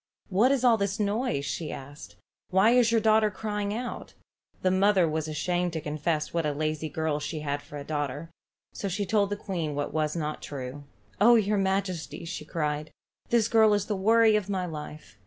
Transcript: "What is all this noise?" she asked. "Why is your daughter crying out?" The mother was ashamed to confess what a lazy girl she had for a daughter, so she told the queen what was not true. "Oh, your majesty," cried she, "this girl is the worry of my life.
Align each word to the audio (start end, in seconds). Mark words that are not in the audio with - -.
"What 0.29 0.51
is 0.51 0.63
all 0.63 0.77
this 0.77 0.99
noise?" 0.99 1.45
she 1.45 1.71
asked. 1.71 2.15
"Why 2.49 2.71
is 2.71 2.91
your 2.91 2.99
daughter 2.99 3.29
crying 3.29 3.71
out?" 3.71 4.15
The 4.63 4.71
mother 4.71 5.07
was 5.07 5.27
ashamed 5.27 5.73
to 5.73 5.79
confess 5.79 6.33
what 6.33 6.43
a 6.43 6.53
lazy 6.53 6.89
girl 6.89 7.19
she 7.19 7.41
had 7.41 7.61
for 7.61 7.77
a 7.77 7.83
daughter, 7.83 8.31
so 8.73 8.87
she 8.87 9.05
told 9.05 9.29
the 9.29 9.35
queen 9.37 9.75
what 9.75 9.93
was 9.93 10.15
not 10.15 10.41
true. 10.41 10.85
"Oh, 11.19 11.35
your 11.35 11.59
majesty," 11.59 12.27
cried 12.49 12.87
she, 12.87 12.93
"this 13.29 13.47
girl 13.47 13.75
is 13.75 13.85
the 13.85 13.95
worry 13.95 14.35
of 14.35 14.49
my 14.49 14.65
life. 14.65 15.19